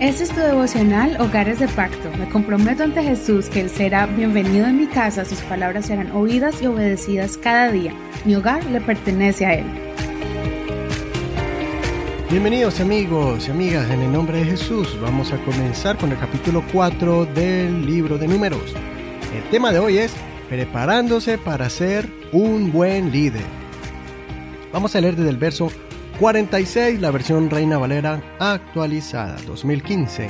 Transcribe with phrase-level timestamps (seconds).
[0.00, 2.10] Este es tu devocional Hogares de Pacto.
[2.18, 6.62] Me comprometo ante Jesús que Él será bienvenido en mi casa, sus palabras serán oídas
[6.62, 7.92] y obedecidas cada día.
[8.24, 9.66] Mi hogar le pertenece a Él.
[12.30, 16.64] Bienvenidos amigos y amigas, en el nombre de Jesús vamos a comenzar con el capítulo
[16.72, 18.74] 4 del libro de números.
[19.36, 20.14] El tema de hoy es
[20.48, 23.44] preparándose para ser un buen líder.
[24.72, 25.70] Vamos a leer desde el verso
[26.20, 30.28] 46, la versión Reina Valera actualizada 2015.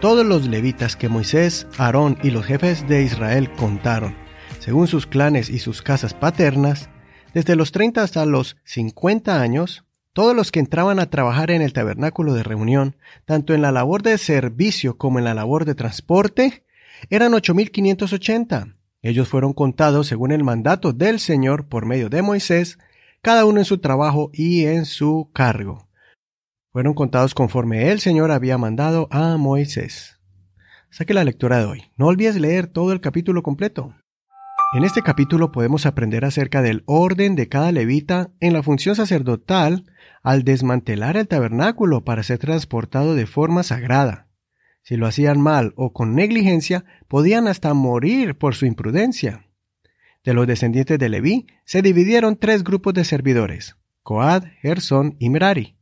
[0.00, 4.14] Todos los levitas que Moisés, Aarón y los jefes de Israel contaron,
[4.60, 6.88] según sus clanes y sus casas paternas,
[7.34, 11.72] desde los 30 hasta los 50 años, todos los que entraban a trabajar en el
[11.72, 12.94] tabernáculo de reunión,
[13.24, 16.62] tanto en la labor de servicio como en la labor de transporte,
[17.10, 18.76] eran 8.580.
[19.02, 22.78] Ellos fueron contados según el mandato del Señor por medio de Moisés
[23.26, 25.88] cada uno en su trabajo y en su cargo.
[26.70, 30.20] Fueron contados conforme el Señor había mandado a Moisés.
[30.90, 31.82] Saque la lectura de hoy.
[31.96, 33.96] No olvides leer todo el capítulo completo.
[34.74, 39.86] En este capítulo podemos aprender acerca del orden de cada levita en la función sacerdotal
[40.22, 44.28] al desmantelar el tabernáculo para ser transportado de forma sagrada.
[44.84, 49.45] Si lo hacían mal o con negligencia, podían hasta morir por su imprudencia.
[50.26, 55.76] De los descendientes de Leví se dividieron tres grupos de servidores, Coad, Gersón y Merari.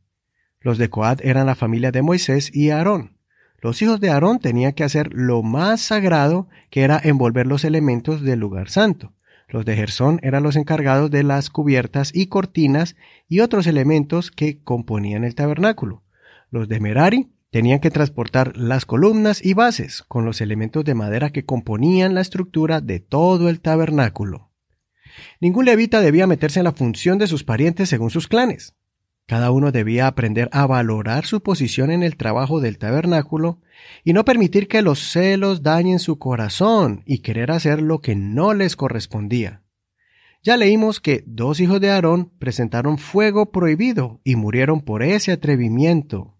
[0.59, 3.17] Los de Coad eran la familia de Moisés y Aarón.
[3.59, 8.21] Los hijos de Aarón tenían que hacer lo más sagrado, que era envolver los elementos
[8.21, 9.15] del lugar santo.
[9.49, 12.95] Los de Gersón eran los encargados de las cubiertas y cortinas
[13.27, 16.03] y otros elementos que componían el tabernáculo.
[16.51, 21.29] Los de Merari tenían que transportar las columnas y bases con los elementos de madera
[21.29, 24.51] que componían la estructura de todo el tabernáculo.
[25.39, 28.75] Ningún levita debía meterse en la función de sus parientes según sus clanes.
[29.25, 33.61] Cada uno debía aprender a valorar su posición en el trabajo del tabernáculo
[34.03, 38.53] y no permitir que los celos dañen su corazón y querer hacer lo que no
[38.53, 39.63] les correspondía.
[40.43, 46.34] Ya leímos que dos hijos de Aarón presentaron fuego prohibido y murieron por ese atrevimiento.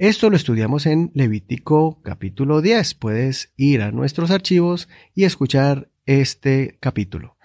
[0.00, 2.94] Esto lo estudiamos en Levítico capítulo 10.
[2.94, 7.36] Puedes ir a nuestros archivos y escuchar este capítulo.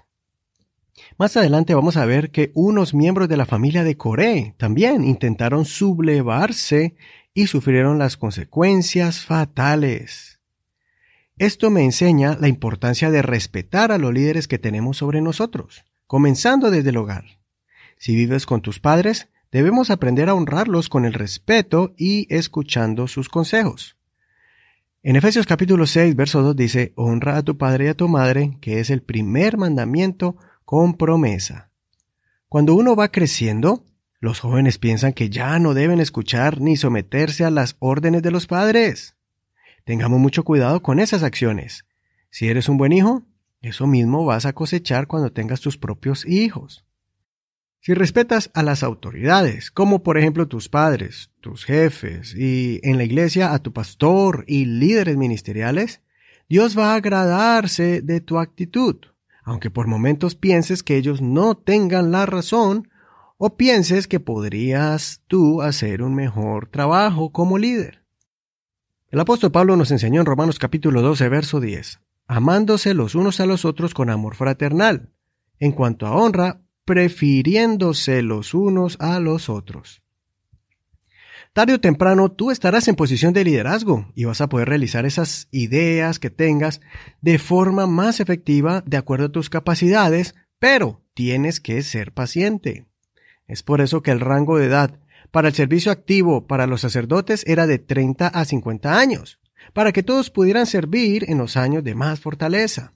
[1.17, 5.65] Más adelante vamos a ver que unos miembros de la familia de Coré también intentaron
[5.65, 6.95] sublevarse
[7.33, 10.39] y sufrieron las consecuencias fatales.
[11.37, 16.71] Esto me enseña la importancia de respetar a los líderes que tenemos sobre nosotros, comenzando
[16.71, 17.25] desde el hogar.
[17.97, 23.29] Si vives con tus padres, Debemos aprender a honrarlos con el respeto y escuchando sus
[23.29, 23.95] consejos.
[25.01, 28.57] En Efesios capítulo 6, verso 2 dice, Honra a tu padre y a tu madre,
[28.59, 30.35] que es el primer mandamiento
[30.65, 31.69] con promesa.
[32.49, 33.85] Cuando uno va creciendo,
[34.19, 38.47] los jóvenes piensan que ya no deben escuchar ni someterse a las órdenes de los
[38.47, 39.15] padres.
[39.85, 41.85] Tengamos mucho cuidado con esas acciones.
[42.29, 43.23] Si eres un buen hijo,
[43.61, 46.85] eso mismo vas a cosechar cuando tengas tus propios hijos.
[47.85, 53.03] Si respetas a las autoridades, como por ejemplo tus padres, tus jefes y en la
[53.03, 56.01] iglesia a tu pastor y líderes ministeriales,
[56.49, 58.95] Dios va a agradarse de tu actitud,
[59.43, 62.89] aunque por momentos pienses que ellos no tengan la razón
[63.37, 68.03] o pienses que podrías tú hacer un mejor trabajo como líder.
[69.11, 73.45] El apóstol Pablo nos enseñó en Romanos capítulo 12, verso 10, amándose los unos a
[73.45, 75.11] los otros con amor fraternal.
[75.59, 80.01] En cuanto a honra, prefiriéndose los unos a los otros.
[81.55, 85.47] Tarde o temprano tú estarás en posición de liderazgo y vas a poder realizar esas
[85.51, 86.81] ideas que tengas
[87.21, 92.87] de forma más efectiva de acuerdo a tus capacidades, pero tienes que ser paciente.
[93.47, 94.99] Es por eso que el rango de edad
[95.31, 99.39] para el servicio activo para los sacerdotes era de 30 a 50 años,
[99.73, 102.93] para que todos pudieran servir en los años de más fortaleza.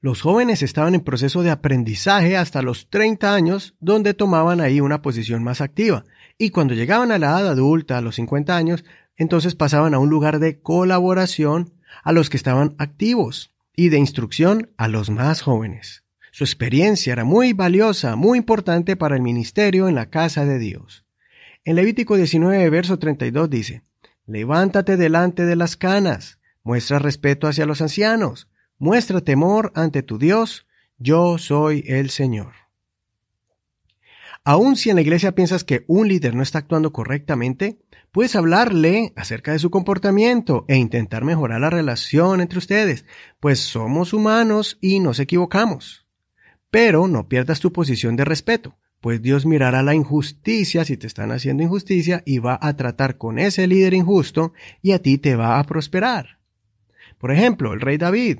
[0.00, 5.02] Los jóvenes estaban en proceso de aprendizaje hasta los 30 años, donde tomaban ahí una
[5.02, 6.04] posición más activa.
[6.38, 8.84] Y cuando llegaban a la edad adulta, a los 50 años,
[9.16, 11.72] entonces pasaban a un lugar de colaboración
[12.04, 16.04] a los que estaban activos y de instrucción a los más jóvenes.
[16.30, 21.04] Su experiencia era muy valiosa, muy importante para el ministerio en la casa de Dios.
[21.64, 23.82] En Levítico 19, verso 32 dice,
[24.26, 28.46] Levántate delante de las canas, muestra respeto hacia los ancianos,
[28.80, 30.66] Muestra temor ante tu Dios,
[30.98, 32.52] yo soy el Señor.
[34.44, 37.78] Aun si en la iglesia piensas que un líder no está actuando correctamente,
[38.12, 43.04] puedes hablarle acerca de su comportamiento e intentar mejorar la relación entre ustedes,
[43.40, 46.06] pues somos humanos y nos equivocamos.
[46.70, 48.76] Pero no pierdas tu posición de respeto.
[49.00, 53.38] pues Dios mirará la injusticia si te están haciendo injusticia y va a tratar con
[53.38, 54.52] ese líder injusto
[54.82, 56.38] y a ti te va a prosperar.
[57.18, 58.38] Por ejemplo, el rey David.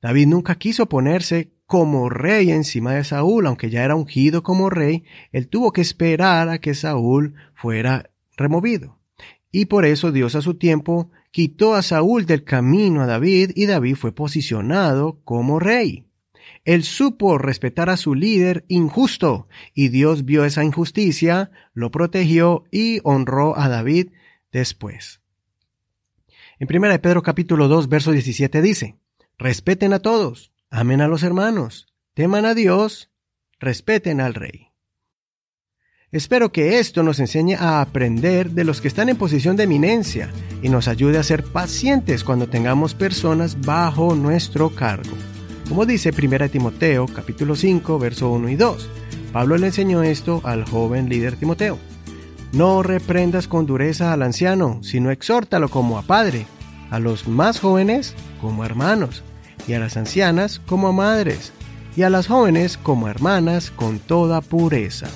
[0.00, 5.04] David nunca quiso ponerse como rey encima de Saúl, aunque ya era ungido como rey,
[5.32, 8.98] él tuvo que esperar a que Saúl fuera removido.
[9.50, 13.66] Y por eso Dios a su tiempo quitó a Saúl del camino a David y
[13.66, 16.06] David fue posicionado como rey.
[16.64, 23.00] Él supo respetar a su líder injusto y Dios vio esa injusticia, lo protegió y
[23.04, 24.10] honró a David
[24.52, 25.20] después.
[26.58, 28.96] En 1 Pedro capítulo 2 verso 17 dice,
[29.38, 33.10] respeten a todos, amen a los hermanos, teman a Dios,
[33.60, 34.68] respeten al rey.
[36.10, 40.30] Espero que esto nos enseñe a aprender de los que están en posición de eminencia
[40.62, 45.16] y nos ayude a ser pacientes cuando tengamos personas bajo nuestro cargo.
[45.68, 48.90] Como dice 1 Timoteo capítulo 5 verso 1 y 2.
[49.32, 51.78] Pablo le enseñó esto al joven líder Timoteo.
[52.52, 56.46] No reprendas con dureza al anciano, sino exhórtalo como a padre,
[56.90, 59.22] a los más jóvenes como hermanos,
[59.66, 61.52] y a las ancianas como madres,
[61.96, 65.08] y a las jóvenes como hermanas con toda pureza.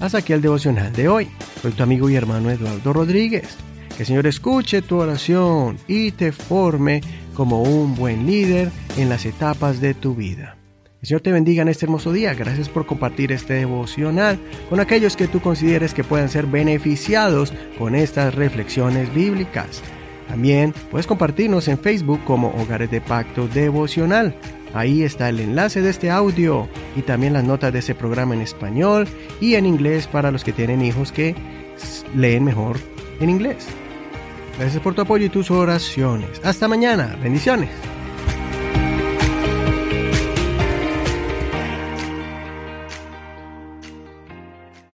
[0.00, 1.28] Hasta aquí el devocional de hoy.
[1.62, 3.56] Soy tu amigo y hermano Eduardo Rodríguez.
[3.96, 7.00] Que el Señor escuche tu oración y te forme
[7.34, 10.56] como un buen líder en las etapas de tu vida.
[11.00, 12.34] El Señor te bendiga en este hermoso día.
[12.34, 14.38] Gracias por compartir este devocional
[14.68, 19.82] con aquellos que tú consideres que puedan ser beneficiados con estas reflexiones bíblicas.
[20.28, 24.34] También puedes compartirnos en Facebook como Hogares de Pacto Devocional.
[24.72, 28.40] Ahí está el enlace de este audio y también las notas de ese programa en
[28.40, 29.06] español
[29.40, 31.34] y en inglés para los que tienen hijos que
[32.14, 32.78] leen mejor
[33.20, 33.66] en inglés.
[34.58, 36.40] Gracias por tu apoyo y tus oraciones.
[36.44, 37.16] Hasta mañana.
[37.22, 37.70] Bendiciones.